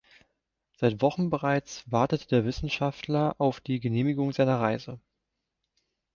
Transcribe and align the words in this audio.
Seit 0.77 0.99
Wochen 1.03 1.29
bereits 1.29 1.83
wartet 1.85 2.31
der 2.31 2.43
Wissenschaftler 2.43 3.35
auf 3.37 3.59
die 3.61 3.79
Genehmigung 3.79 4.31
seiner 4.33 4.59
Reise. 4.59 4.99